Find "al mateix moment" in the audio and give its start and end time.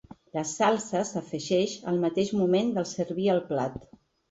1.93-2.73